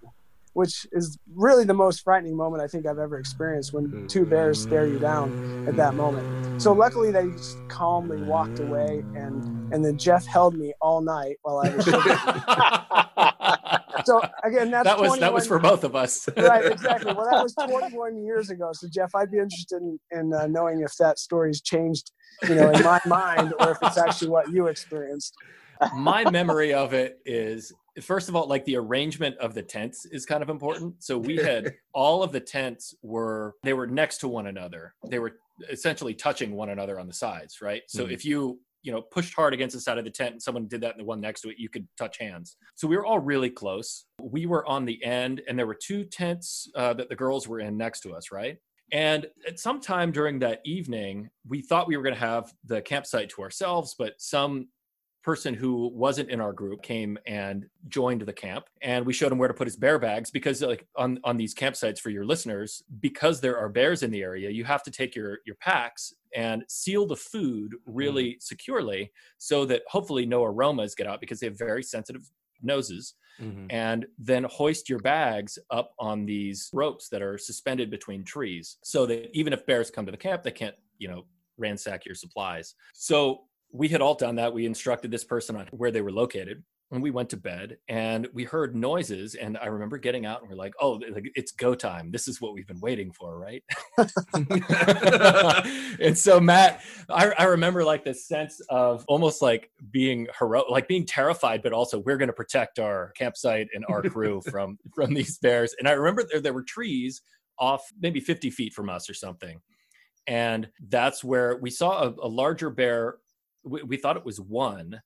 Which 0.55 0.87
is 0.93 1.19
really 1.35 1.65
the 1.65 1.75
most 1.75 2.03
frightening 2.03 2.37
moment 2.37 2.63
I 2.63 2.67
think 2.67 2.87
I've 2.87 2.99
ever 2.99 3.19
experienced 3.19 3.73
when 3.73 4.07
two 4.09 4.27
bears 4.27 4.61
stare 4.61 4.87
you 4.87 4.99
down 4.99 5.65
at 5.67 5.77
that 5.77 5.95
moment. 5.95 6.61
So 6.61 6.73
luckily 6.73 7.11
they 7.11 7.31
just 7.31 7.57
calmly 7.69 8.23
walked 8.23 8.59
away 8.59 9.05
and 9.15 9.73
and 9.73 9.85
then 9.85 9.99
Jeff 9.99 10.27
held 10.27 10.55
me 10.55 10.75
all 10.81 11.01
night 11.01 11.37
while 11.43 11.59
I 11.59 11.75
was 11.75 11.87
so 14.05 14.21
again 14.45 14.71
that's 14.71 14.85
that 14.85 15.01
was 15.01 15.19
that 15.19 15.33
was 15.33 15.47
for 15.47 15.59
both 15.59 15.85
of 15.85 15.97
us. 15.97 16.29
right 16.37 16.67
exactly 16.67 17.13
well 17.15 17.29
that 17.31 17.43
was 17.43 17.55
21 17.55 18.23
years 18.23 18.51
ago 18.51 18.71
so 18.73 18.87
Jeff 18.93 19.15
I'd 19.15 19.31
be 19.31 19.39
interested 19.39 19.81
in, 19.81 19.99
in 20.11 20.33
uh, 20.33 20.47
knowing 20.47 20.83
if 20.83 20.97
that 20.99 21.19
story's 21.19 21.61
changed 21.61 22.11
you 22.49 22.55
know 22.55 22.71
in 22.71 22.83
my 22.83 23.01
mind 23.07 23.55
or 23.61 23.71
if 23.71 23.79
it's 23.83 23.99
actually 23.99 24.29
what 24.29 24.51
you 24.51 24.67
experienced 24.67 25.35
My 25.97 26.29
memory 26.31 26.73
of 26.73 26.93
it 26.93 27.19
is 27.27 27.73
first 28.01 28.29
of 28.29 28.37
all, 28.37 28.47
like 28.47 28.65
the 28.65 28.77
arrangement 28.77 29.37
of 29.39 29.55
the 29.55 29.63
tents 29.63 30.07
is 30.07 30.25
kind 30.25 30.43
of 30.43 30.49
important. 30.49 31.03
So 31.03 31.19
we 31.19 31.37
had 31.43 31.75
all 31.93 32.23
of 32.23 32.33
the 32.33 32.41
tents 32.41 32.95
were 33.03 33.55
they 33.63 33.75
were 33.75 33.87
next 33.87 34.19
to 34.19 34.29
one 34.29 34.47
another. 34.47 34.95
They 35.09 35.19
were 35.19 35.37
essentially 35.69 36.15
touching 36.15 36.53
one 36.53 36.71
another 36.71 36.99
on 36.99 37.07
the 37.07 37.13
sides, 37.13 37.61
right? 37.61 37.83
So 37.89 38.07
Mhm. 38.07 38.13
if 38.13 38.25
you 38.25 38.61
you 38.85 38.91
know 38.91 39.01
pushed 39.03 39.35
hard 39.35 39.55
against 39.55 39.75
the 39.75 39.81
side 39.81 39.99
of 39.99 40.05
the 40.05 40.11
tent 40.11 40.33
and 40.33 40.43
someone 40.43 40.67
did 40.67 40.81
that 40.81 40.93
in 40.93 40.99
the 40.99 41.05
one 41.05 41.21
next 41.21 41.43
to 41.43 41.51
it, 41.51 41.59
you 41.59 41.69
could 41.69 41.87
touch 41.97 42.19
hands. 42.19 42.57
So 42.75 42.89
we 42.89 42.97
were 42.97 43.07
all 43.07 43.19
really 43.21 43.51
close. 43.51 44.07
We 44.21 44.47
were 44.47 44.67
on 44.67 44.85
the 44.85 45.03
end, 45.05 45.43
and 45.47 45.57
there 45.59 45.67
were 45.67 45.79
two 45.81 46.05
tents 46.05 46.69
uh, 46.75 46.95
that 46.95 47.09
the 47.09 47.15
girls 47.17 47.47
were 47.47 47.61
in 47.61 47.77
next 47.77 48.01
to 48.01 48.15
us, 48.15 48.33
right? 48.33 48.57
And 48.91 49.27
at 49.47 49.59
some 49.61 49.81
time 49.81 50.11
during 50.13 50.39
that 50.41 50.61
evening, 50.65 51.31
we 51.49 51.63
thought 51.63 51.87
we 51.87 51.97
were 51.97 52.03
going 52.03 52.15
to 52.15 52.21
have 52.21 52.53
the 52.65 52.83
campsite 52.83 53.31
to 53.31 53.43
ourselves, 53.43 53.95
but 53.99 54.15
some 54.19 54.69
person 55.23 55.55
who 55.55 55.89
wasn't 55.95 56.29
in 56.31 56.41
our 56.41 56.53
group 56.53 56.83
came 56.83 57.17
and 57.27 57.67
joined 57.89 58.23
the 58.23 58.33
camp 58.33 58.67
and 58.83 59.07
we 59.07 59.13
showed 59.13 59.31
him 59.31 59.39
where 59.39 59.49
to 59.49 59.55
put 59.55 59.67
his 59.67 59.77
bear 59.77 59.99
bags 59.99 60.31
because 60.31 60.63
like 60.63 60.87
on 60.97 61.19
on 61.25 61.37
these 61.37 61.55
campsites 61.55 61.99
for 61.99 62.11
your 62.11 62.25
listeners 62.25 62.83
because 63.01 63.41
there 63.41 63.57
are 63.57 63.69
bears 63.69 64.03
in 64.03 64.11
the 64.11 64.23
area 64.23 64.51
you 64.51 64.65
have 64.65 64.83
to 64.83 64.91
take 64.91 65.15
your 65.15 65.39
your 65.47 65.57
packs 65.57 66.15
and 66.35 66.65
seal 66.69 67.07
the 67.07 67.17
food 67.17 67.73
really 67.87 68.31
mm. 68.31 68.43
securely 68.43 69.13
so 69.39 69.65
that 69.65 69.83
hopefully 69.89 70.27
no 70.27 70.45
aromas 70.45 70.95
get 70.95 71.07
out 71.07 71.21
because 71.21 71.41
they 71.41 71.47
have 71.47 71.59
very 71.59 71.83
sensitive 71.83 72.29
noses 72.63 73.15
mm-hmm. 73.41 73.67
and 73.71 74.07
then 74.19 74.45
hoist 74.45 74.89
your 74.89 75.01
bags 75.01 75.59
up 75.71 75.93
on 75.99 76.25
these 76.25 76.71
ropes 76.73 77.09
that 77.09 77.23
are 77.23 77.39
suspended 77.39 77.91
between 77.91 78.25
trees 78.25 78.79
so 78.83 79.07
that 79.07 79.31
even 79.33 79.53
if 79.53 79.65
bears 79.67 79.91
come 79.91 80.07
to 80.07 80.13
the 80.13 80.19
camp 80.19 80.43
they 80.43 80.51
can't 80.51 80.77
you 80.99 81.09
know 81.09 81.25
ransack 81.59 82.05
your 82.07 82.15
supplies 82.15 82.75
so 82.95 83.43
we 83.73 83.89
had 83.89 84.01
all 84.01 84.15
done 84.15 84.37
that. 84.37 84.53
We 84.53 84.67
instructed 84.67 85.11
this 85.11 85.25
person 85.25 85.57
on 85.57 85.67
where 85.73 85.91
they 85.91 86.03
were 86.03 86.13
located 86.13 86.63
and 86.93 87.03
we 87.03 87.11
went 87.11 87.31
to 87.31 87.37
bed 87.37 87.79
and 87.89 88.29
we 88.35 88.45
heard 88.45 88.77
noises 88.77 89.35
and 89.35 89.57
i 89.59 89.67
remember 89.67 89.97
getting 89.97 90.27
out 90.27 90.41
and 90.41 90.51
we're 90.51 90.57
like 90.57 90.75
oh 90.81 91.01
it's 91.35 91.53
go 91.53 91.75
time. 91.75 92.11
This 92.11 92.29
is 92.29 92.41
what 92.41 92.53
we've 92.53 92.67
been 92.67 92.81
waiting 92.81 93.11
for 93.13 93.39
right? 93.39 93.65
And 96.01 96.17
so 96.17 96.39
matt 96.39 96.83
I, 97.09 97.33
I, 97.39 97.45
remember 97.45 97.85
like 97.85 98.05
this 98.05 98.27
sense 98.27 98.61
of 98.69 99.05
almost 99.09 99.41
like 99.41 99.71
being 99.91 100.27
heroic 100.39 100.67
like 100.69 100.89
being 100.89 101.07
terrified 101.07 101.63
but 101.63 101.73
also 101.73 101.99
we're 101.99 102.19
going 102.19 102.29
to 102.29 102.35
protect 102.35 102.79
our 102.79 103.13
campsite 103.17 103.69
and 103.75 103.85
our 103.89 104.03
crew 104.03 104.43
from 104.51 104.79
from 104.95 105.15
these 105.15 105.39
bears. 105.39 105.75
And 105.79 105.89
i 105.89 105.93
remember 105.93 106.25
there, 106.31 106.41
there 106.41 106.53
were 106.53 106.63
trees 106.63 107.23
off 107.59 107.83
maybe 108.01 108.21
50 108.21 108.51
feet 108.51 108.75
from 108.75 108.89
us 108.89 109.09
or 109.09 109.15
something. 109.15 109.61
And 110.27 110.69
that's 110.89 111.25
where 111.25 111.57
we 111.57 111.71
saw 111.71 112.05
a, 112.05 112.15
a 112.23 112.29
larger 112.29 112.71
bear 112.71 113.17
we, 113.65 113.83
we 113.83 113.97
thought 113.97 114.17
it 114.17 114.25
was 114.25 114.41
one 114.41 115.01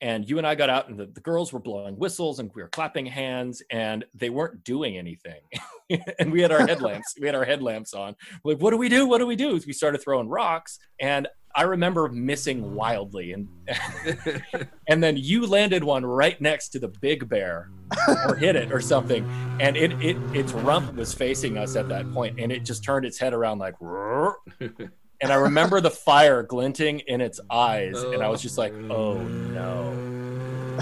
and 0.00 0.28
you 0.28 0.38
and 0.38 0.46
I 0.46 0.54
got 0.54 0.68
out, 0.68 0.88
and 0.88 0.98
the, 0.98 1.06
the, 1.06 1.20
girls 1.20 1.52
were 1.52 1.58
blowing 1.58 1.96
whistles 1.96 2.38
and 2.38 2.50
we 2.54 2.62
were 2.62 2.68
clapping 2.68 3.06
hands, 3.06 3.62
and 3.70 4.04
they 4.14 4.28
weren't 4.28 4.62
doing 4.62 4.98
anything. 4.98 5.40
and 6.18 6.30
we 6.30 6.42
had 6.42 6.52
our 6.52 6.66
headlamps, 6.66 7.14
we 7.18 7.26
had 7.26 7.34
our 7.34 7.44
headlamps 7.44 7.94
on. 7.94 8.14
We're 8.44 8.54
like, 8.54 8.62
what 8.62 8.72
do 8.72 8.76
we 8.76 8.88
do? 8.88 9.06
What 9.06 9.18
do 9.18 9.26
we 9.26 9.36
do? 9.36 9.58
We 9.66 9.72
started 9.72 10.02
throwing 10.02 10.28
rocks, 10.28 10.78
and 11.00 11.26
I 11.54 11.62
remember 11.62 12.08
missing 12.10 12.74
wildly, 12.74 13.32
and 13.32 13.48
and 14.88 15.02
then 15.02 15.16
you 15.16 15.46
landed 15.46 15.82
one 15.82 16.04
right 16.04 16.38
next 16.42 16.68
to 16.70 16.78
the 16.78 16.88
big 16.88 17.26
bear, 17.30 17.70
or 18.26 18.34
hit 18.34 18.54
it 18.54 18.70
or 18.72 18.82
something, 18.82 19.26
and 19.60 19.78
it 19.78 19.92
it 20.02 20.18
its 20.34 20.52
rump 20.52 20.94
was 20.94 21.14
facing 21.14 21.56
us 21.56 21.74
at 21.74 21.88
that 21.88 22.12
point, 22.12 22.38
and 22.38 22.52
it 22.52 22.66
just 22.66 22.84
turned 22.84 23.06
its 23.06 23.18
head 23.18 23.32
around 23.32 23.58
like 23.60 23.74
and 25.20 25.32
I 25.32 25.36
remember 25.36 25.80
the 25.80 25.90
fire 25.90 26.42
glinting 26.42 27.00
in 27.00 27.20
its 27.20 27.40
eyes, 27.50 28.02
and 28.02 28.22
I 28.22 28.28
was 28.28 28.42
just 28.42 28.58
like, 28.58 28.72
"Oh 28.74 29.18
no!" 29.18 29.92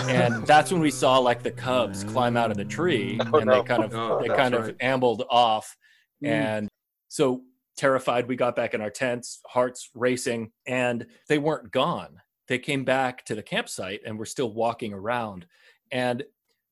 And 0.08 0.46
that's 0.46 0.72
when 0.72 0.80
we 0.80 0.90
saw 0.90 1.18
like 1.18 1.42
the 1.42 1.50
cubs 1.50 2.04
climb 2.04 2.36
out 2.36 2.50
of 2.50 2.56
the 2.56 2.64
tree, 2.64 3.18
oh, 3.32 3.38
and 3.38 3.46
no. 3.46 3.62
they 3.62 3.68
kind 3.68 3.84
of 3.84 3.94
oh, 3.94 4.20
they 4.20 4.28
kind 4.28 4.54
right. 4.54 4.70
of 4.70 4.76
ambled 4.80 5.24
off, 5.30 5.76
mm. 6.22 6.28
and 6.28 6.68
so 7.08 7.42
terrified, 7.76 8.28
we 8.28 8.36
got 8.36 8.56
back 8.56 8.74
in 8.74 8.80
our 8.80 8.90
tents, 8.90 9.40
hearts 9.46 9.90
racing, 9.94 10.50
and 10.66 11.06
they 11.28 11.38
weren't 11.38 11.70
gone. 11.70 12.20
They 12.48 12.58
came 12.58 12.84
back 12.84 13.24
to 13.26 13.34
the 13.34 13.42
campsite 13.42 14.00
and 14.04 14.18
were 14.18 14.26
still 14.26 14.52
walking 14.52 14.92
around, 14.92 15.46
and 15.90 16.24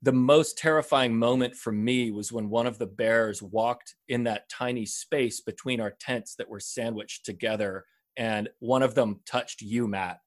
the 0.02 0.12
most 0.12 0.58
terrifying 0.58 1.16
moment 1.16 1.54
for 1.54 1.72
me 1.72 2.10
was 2.10 2.32
when 2.32 2.50
one 2.50 2.66
of 2.66 2.78
the 2.78 2.86
bears 2.86 3.40
walked 3.40 3.94
in 4.08 4.24
that 4.24 4.48
tiny 4.48 4.84
space 4.84 5.40
between 5.40 5.80
our 5.80 5.94
tents 6.00 6.34
that 6.34 6.48
were 6.48 6.60
sandwiched 6.60 7.24
together 7.24 7.84
and 8.16 8.48
one 8.58 8.82
of 8.82 8.94
them 8.94 9.20
touched 9.24 9.62
you 9.62 9.86
matt 9.86 10.18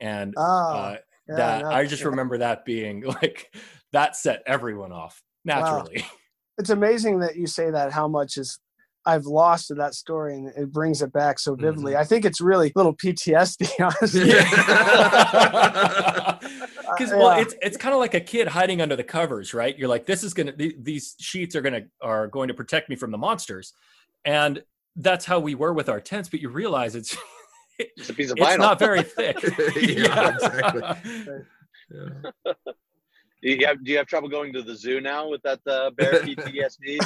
and 0.00 0.34
oh, 0.36 0.42
uh, 0.42 0.96
yeah, 1.28 1.36
that 1.36 1.64
i 1.64 1.86
just 1.86 2.04
remember 2.04 2.38
that 2.38 2.64
being 2.64 3.02
like 3.22 3.54
that 3.92 4.16
set 4.16 4.42
everyone 4.46 4.92
off 4.92 5.22
naturally 5.44 5.98
wow. 5.98 6.06
it's 6.58 6.70
amazing 6.70 7.20
that 7.20 7.36
you 7.36 7.46
say 7.46 7.70
that 7.70 7.92
how 7.92 8.08
much 8.08 8.36
is 8.36 8.58
I've 9.04 9.26
lost 9.26 9.68
to 9.68 9.74
that 9.74 9.94
story 9.94 10.34
and 10.36 10.48
it 10.56 10.72
brings 10.72 11.02
it 11.02 11.12
back 11.12 11.38
so 11.38 11.54
vividly. 11.54 11.92
Mm-hmm. 11.92 12.00
I 12.00 12.04
think 12.04 12.24
it's 12.24 12.40
really 12.40 12.72
little 12.76 12.94
PTSD, 12.94 13.68
honestly. 13.80 14.30
Because 16.96 17.10
well, 17.10 17.40
it's 17.40 17.54
it's 17.62 17.76
kind 17.76 17.94
of 17.94 18.00
like 18.00 18.14
a 18.14 18.20
kid 18.20 18.48
hiding 18.48 18.80
under 18.80 18.96
the 18.96 19.04
covers, 19.04 19.54
right? 19.54 19.76
You're 19.78 19.88
like, 19.88 20.06
this 20.06 20.22
is 20.22 20.34
gonna 20.34 20.52
th- 20.52 20.76
these 20.80 21.14
sheets 21.18 21.54
are 21.56 21.62
gonna 21.62 21.82
are 22.00 22.26
going 22.28 22.48
to 22.48 22.54
protect 22.54 22.88
me 22.88 22.96
from 22.96 23.10
the 23.10 23.18
monsters, 23.18 23.72
and 24.24 24.62
that's 24.96 25.24
how 25.24 25.38
we 25.40 25.54
were 25.54 25.72
with 25.72 25.88
our 25.88 26.00
tents. 26.00 26.28
But 26.28 26.40
you 26.40 26.48
realize 26.48 26.94
it's 26.94 27.16
it's 27.78 28.10
a 28.10 28.14
piece 28.14 28.30
of 28.30 28.36
vinyl. 28.36 28.48
It's 28.50 28.58
not 28.58 28.78
very 28.78 29.02
thick. 29.02 29.36
yeah, 29.76 30.34
exactly. 30.34 30.82
Yeah 31.90 32.52
do 33.42 33.50
you 33.50 33.66
have 33.66 33.82
do 33.82 33.90
you 33.90 33.98
have 33.98 34.06
trouble 34.06 34.28
going 34.28 34.52
to 34.52 34.62
the 34.62 34.74
zoo 34.74 35.00
now 35.00 35.28
with 35.28 35.42
that 35.42 35.60
uh, 35.66 35.90
bear 35.96 36.22
PTSD? 36.22 36.98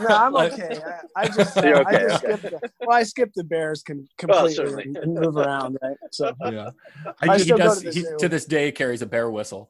no, 0.00 0.06
I'm 0.06 0.36
okay. 0.36 0.78
I, 1.16 1.22
I 1.22 1.28
just, 1.28 1.56
uh, 1.56 1.60
okay, 1.60 1.82
I 1.84 2.08
just 2.08 2.24
okay. 2.24 2.36
skipped 2.36 2.42
the, 2.42 2.70
well, 2.80 2.96
I 2.96 3.02
skipped 3.02 3.34
the 3.34 3.44
bears 3.44 3.82
can 3.82 4.08
completely 4.16 4.64
well, 4.64 4.78
and, 4.78 4.96
and 4.96 5.14
move 5.14 5.36
around, 5.36 5.76
right? 5.82 5.96
So 6.12 6.32
yeah, 6.44 6.70
I, 7.20 7.30
I 7.30 7.38
still 7.38 7.58
does, 7.58 7.82
go 7.82 7.90
to, 7.90 7.98
he, 7.98 8.06
to, 8.18 8.28
this 8.28 8.44
day 8.44 8.70
carries 8.70 9.02
a 9.02 9.06
bear 9.06 9.28
whistle. 9.28 9.68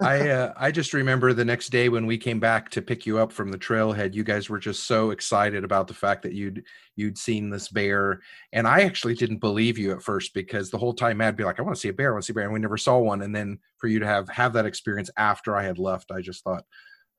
I 0.00 0.28
uh, 0.28 0.52
I 0.56 0.72
just 0.72 0.94
remember 0.94 1.32
the 1.32 1.44
next 1.44 1.68
day 1.68 1.88
when 1.88 2.06
we 2.06 2.18
came 2.18 2.40
back 2.40 2.70
to 2.70 2.82
pick 2.82 3.06
you 3.06 3.18
up 3.18 3.30
from 3.30 3.52
the 3.52 3.58
trailhead, 3.58 4.14
you 4.14 4.24
guys 4.24 4.50
were 4.50 4.58
just 4.58 4.84
so 4.84 5.10
excited 5.10 5.62
about 5.62 5.86
the 5.86 5.94
fact 5.94 6.22
that 6.22 6.32
you'd 6.32 6.64
you'd 6.96 7.16
seen 7.16 7.50
this 7.50 7.68
bear, 7.68 8.20
and 8.52 8.66
I 8.66 8.80
actually 8.82 9.14
didn't 9.14 9.38
believe 9.38 9.78
you 9.78 9.92
at 9.92 10.02
first 10.02 10.34
because 10.34 10.70
the 10.70 10.78
whole 10.78 10.92
time 10.92 11.20
I'd 11.20 11.36
be 11.36 11.44
like, 11.44 11.60
I 11.60 11.62
want 11.62 11.76
to 11.76 11.80
see 11.80 11.88
a 11.88 11.92
bear, 11.92 12.10
I 12.10 12.12
want 12.14 12.24
to 12.24 12.26
see 12.26 12.32
a 12.32 12.34
bear, 12.34 12.44
and 12.44 12.52
we 12.52 12.58
never 12.58 12.76
saw 12.76 12.98
one, 12.98 13.22
and 13.22 13.34
then 13.34 13.60
for 13.80 13.88
you 13.88 13.98
to 13.98 14.06
have 14.06 14.28
have 14.28 14.52
that 14.52 14.66
experience 14.66 15.10
after 15.16 15.56
I 15.56 15.64
had 15.64 15.78
left, 15.78 16.10
I 16.10 16.20
just 16.20 16.44
thought 16.44 16.64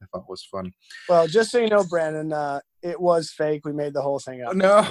I 0.02 0.06
thought 0.12 0.30
was 0.30 0.44
fun. 0.44 0.74
Well, 1.08 1.28
just 1.28 1.52
so 1.52 1.60
you 1.60 1.70
know, 1.70 1.84
Brandon, 1.84 2.34
uh, 2.34 2.62
it 2.82 3.00
was 3.00 3.30
fake. 3.30 3.64
We 3.66 3.74
made 3.74 3.94
the 3.94 4.02
whole 4.02 4.18
thing 4.18 4.42
up. 4.42 4.56
No, 4.56 4.78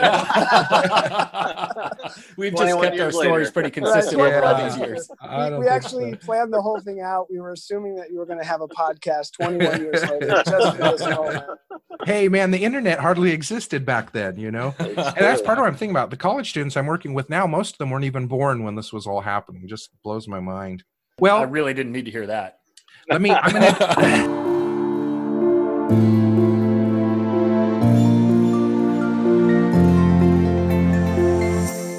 we've 2.36 2.54
just 2.54 2.80
kept 2.80 3.00
our 3.00 3.10
stories 3.10 3.50
pretty 3.50 3.70
consistent 3.72 4.20
right. 4.20 4.34
over 4.34 4.46
all 4.46 4.64
these 4.64 4.78
years. 4.78 5.10
We, 5.22 5.58
we 5.58 5.66
actually 5.66 6.12
so. 6.12 6.18
planned 6.18 6.52
the 6.52 6.62
whole 6.62 6.78
thing 6.80 7.00
out. 7.00 7.26
We 7.30 7.40
were 7.40 7.52
assuming 7.52 7.96
that 7.96 8.12
you 8.12 8.18
were 8.18 8.26
going 8.26 8.38
to 8.38 8.44
have 8.44 8.60
a 8.60 8.68
podcast 8.68 9.32
21 9.32 9.80
years 9.80 10.08
later. 10.08 11.58
hey, 12.04 12.28
man, 12.28 12.52
the 12.52 12.62
internet 12.62 13.00
hardly 13.00 13.32
existed 13.32 13.84
back 13.84 14.12
then, 14.12 14.36
you 14.36 14.52
know. 14.52 14.76
and 14.78 14.96
that's 14.96 15.42
part 15.42 15.58
of 15.58 15.62
what 15.62 15.68
I'm 15.68 15.76
thinking 15.76 15.90
about. 15.90 16.10
The 16.10 16.16
college 16.16 16.50
students 16.50 16.76
I'm 16.76 16.86
working 16.86 17.14
with 17.14 17.28
now, 17.28 17.48
most 17.48 17.74
of 17.74 17.78
them 17.78 17.90
weren't 17.90 18.04
even 18.04 18.28
born 18.28 18.62
when 18.62 18.76
this 18.76 18.92
was 18.92 19.08
all 19.08 19.22
happening. 19.22 19.64
It 19.64 19.68
just 19.68 19.90
blows 20.04 20.28
my 20.28 20.38
mind. 20.38 20.84
Well, 21.20 21.38
I 21.38 21.42
really 21.42 21.74
didn't 21.74 21.92
need 21.92 22.06
to 22.06 22.10
hear 22.10 22.26
that. 22.26 22.60
Let 23.10 23.20
me. 23.20 23.30
I'm 23.30 23.52
gonna. 23.52 24.40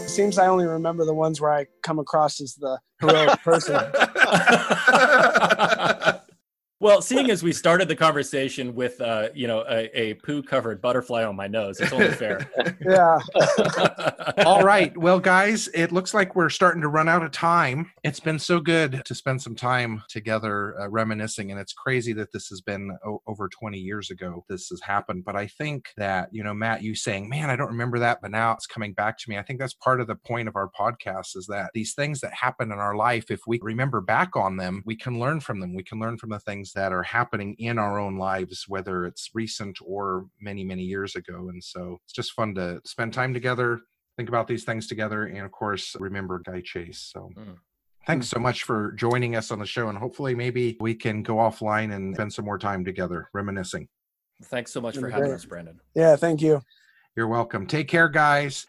Seems 0.08 0.40
I 0.40 0.48
only 0.48 0.66
remember 0.66 1.06
the 1.06 1.14
ones 1.14 1.40
where 1.40 1.54
I 1.54 1.68
come 1.84 2.00
across 2.00 2.42
as 2.42 2.56
the 2.56 2.80
heroic 3.00 3.40
person. 3.44 3.76
Well, 6.82 7.04
seeing 7.04 7.30
as 7.30 7.44
we 7.44 7.54
started 7.54 7.88
the 7.88 7.96
conversation 7.96 8.74
with, 8.74 9.00
uh, 9.02 9.30
you 9.36 9.46
know, 9.46 9.64
a, 9.70 9.96
a 9.96 10.14
poo-covered 10.16 10.82
butterfly 10.82 11.24
on 11.24 11.36
my 11.36 11.46
nose, 11.46 11.80
it's 11.80 11.94
only 11.94 12.10
fair. 12.10 12.50
yeah. 12.84 13.20
All 14.48 14.64
right. 14.64 14.98
Well, 14.98 15.20
guys, 15.20 15.68
it 15.76 15.92
looks 15.92 16.16
like 16.16 16.36
we're 16.36 16.50
starting 16.50 16.82
to 16.82 16.88
run 16.88 17.08
out 17.08 17.22
of 17.22 17.30
time. 17.30 17.92
It's 18.04 18.20
been 18.20 18.40
so 18.40 18.60
good 18.60 19.04
to 19.06 19.14
spend 19.14 19.44
some 19.44 19.56
time 19.56 20.02
together 20.10 20.76
uh, 20.82 20.90
reminiscing, 20.90 21.52
and 21.52 21.60
it's 21.60 21.72
crazy 21.72 22.14
that 22.14 22.32
this 22.34 22.48
has 22.48 22.62
been 22.62 22.98
o- 23.06 23.22
over 23.28 23.48
20 23.48 23.78
years 23.78 24.10
ago 24.10 24.44
this 24.50 24.70
has 24.70 24.82
happened. 24.82 25.24
But 25.24 25.36
I 25.36 25.46
think 25.46 25.90
that, 25.98 26.30
you 26.32 26.44
know, 26.44 26.56
Matt, 26.56 26.82
you 26.82 26.96
saying, 26.96 27.30
man, 27.30 27.52
I 27.52 27.56
don't 27.56 27.68
remember 27.68 28.00
that, 28.00 28.24
but 28.24 28.32
now 28.32 28.54
it's 28.54 28.66
coming 28.66 28.94
back 28.94 29.20
to 29.20 29.30
me. 29.30 29.38
I 29.38 29.44
think 29.44 29.60
that's 29.60 29.76
part 29.76 30.02
of 30.02 30.08
the 30.08 30.16
point 30.16 30.48
of 30.48 30.56
our 30.56 30.72
podcast 30.76 31.36
is 31.38 31.46
that 31.46 31.70
these 31.76 31.94
things 31.94 32.22
that 32.22 32.34
happen 32.34 32.72
in 32.72 32.80
our 32.80 32.96
life, 32.96 33.30
if 33.30 33.42
we 33.46 33.60
remember 33.62 34.02
back 34.02 34.36
on 34.36 34.58
them, 34.58 34.82
we 34.84 34.96
can 34.96 35.20
learn 35.20 35.42
from 35.42 35.60
them. 35.60 35.76
We 35.76 35.84
can 35.84 36.00
learn 36.00 36.18
from 36.18 36.32
the 36.32 36.40
things 36.72 36.84
that 36.84 36.92
are 36.92 37.04
happening 37.04 37.56
in 37.60 37.78
our 37.78 38.00
own 38.00 38.18
lives, 38.18 38.66
whether 38.68 39.06
it's 39.06 39.30
recent 39.34 39.78
or 39.86 40.26
many, 40.40 40.64
many 40.64 40.84
years 40.84 41.16
ago. 41.16 41.50
And 41.50 41.64
so 41.64 42.00
it's 42.04 42.14
just 42.14 42.34
fun 42.34 42.56
to 42.56 42.82
spend 42.86 43.14
time 43.14 43.34
together, 43.34 43.82
think 44.18 44.30
about 44.30 44.48
these 44.48 44.64
things 44.64 44.88
together, 44.88 45.26
and 45.26 45.46
of 45.46 45.52
course, 45.52 45.96
remember 46.00 46.40
Guy 46.40 46.62
Chase. 46.64 47.12
So. 47.14 47.30
Mm. 47.38 47.58
Thanks 48.08 48.30
so 48.30 48.40
much 48.40 48.64
for 48.64 48.94
joining 48.94 49.36
us 49.36 49.52
on 49.52 49.60
the 49.60 49.66
show, 49.68 49.90
and 49.90 49.96
hopefully, 49.96 50.34
maybe 50.34 50.76
we 50.80 50.96
can 50.96 51.22
go 51.22 51.36
offline 51.36 51.94
and 51.94 52.16
spend 52.16 52.34
some 52.34 52.46
more 52.46 52.58
time 52.58 52.84
together 52.84 53.30
reminiscing. 53.32 53.88
Thanks 54.46 54.72
so 54.72 54.82
much 54.82 54.98
for 54.98 55.08
having 55.08 55.32
us, 55.32 55.46
Brandon. 55.46 55.80
Yeah, 55.94 56.16
thank 56.16 56.42
you. 56.42 56.64
You're 57.16 57.28
welcome. 57.28 57.68
Take 57.68 57.88
care, 57.88 58.10
guys. 58.10 58.66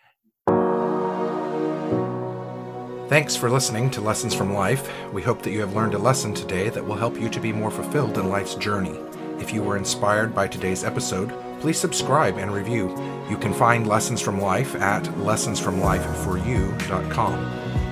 Thanks 3.12 3.36
for 3.36 3.50
listening 3.50 3.90
to 3.90 4.00
Lessons 4.00 4.32
from 4.32 4.54
Life. 4.54 4.88
We 5.12 5.20
hope 5.20 5.42
that 5.42 5.50
you 5.50 5.60
have 5.60 5.76
learned 5.76 5.92
a 5.92 5.98
lesson 5.98 6.32
today 6.32 6.70
that 6.70 6.82
will 6.82 6.96
help 6.96 7.20
you 7.20 7.28
to 7.28 7.40
be 7.40 7.52
more 7.52 7.70
fulfilled 7.70 8.16
in 8.16 8.30
life's 8.30 8.54
journey. 8.54 8.98
If 9.38 9.52
you 9.52 9.62
were 9.62 9.76
inspired 9.76 10.34
by 10.34 10.48
today's 10.48 10.82
episode, 10.82 11.30
please 11.60 11.78
subscribe 11.78 12.38
and 12.38 12.50
review. 12.50 12.88
You 13.28 13.36
can 13.36 13.52
find 13.52 13.86
Lessons 13.86 14.22
from 14.22 14.40
Life 14.40 14.74
at 14.76 15.04
lessonsfromlife4u.com. 15.04 17.32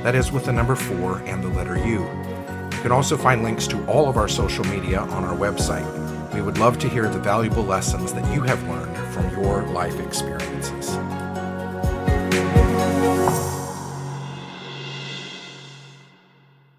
That 0.04 0.14
is 0.14 0.32
with 0.32 0.46
the 0.46 0.54
number 0.54 0.74
4 0.74 1.18
and 1.26 1.44
the 1.44 1.48
letter 1.48 1.76
U. 1.76 2.00
You 2.00 2.80
can 2.80 2.90
also 2.90 3.18
find 3.18 3.42
links 3.42 3.66
to 3.66 3.84
all 3.84 4.08
of 4.08 4.16
our 4.16 4.26
social 4.26 4.64
media 4.64 5.00
on 5.00 5.22
our 5.22 5.36
website. 5.36 6.32
We 6.32 6.40
would 6.40 6.56
love 6.56 6.78
to 6.78 6.88
hear 6.88 7.10
the 7.10 7.18
valuable 7.18 7.64
lessons 7.64 8.14
that 8.14 8.34
you 8.34 8.40
have 8.44 8.66
learned 8.66 8.96
from 9.12 9.28
your 9.38 9.66
life 9.66 10.00
experiences. 10.00 10.96